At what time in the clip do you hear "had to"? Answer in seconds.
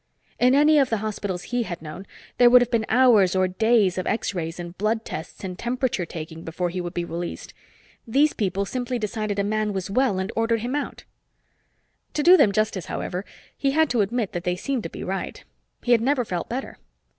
13.73-14.01